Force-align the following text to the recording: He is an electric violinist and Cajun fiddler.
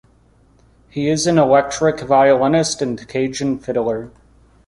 He 0.89 1.09
is 1.09 1.27
an 1.27 1.37
electric 1.37 1.99
violinist 1.99 2.81
and 2.81 3.07
Cajun 3.07 3.59
fiddler. 3.59 4.09